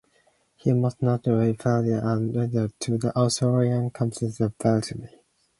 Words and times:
He 0.55 0.73
most 0.73 0.99
notably 1.03 1.53
penned 1.53 1.85
an 1.85 2.01
alternative 2.03 2.73
to 2.79 2.97
the 2.97 3.15
Australian 3.15 3.91
Constitution 3.91 4.51
Preamble. 4.57 5.09